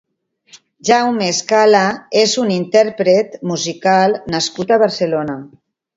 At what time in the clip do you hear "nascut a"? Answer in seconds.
4.37-4.81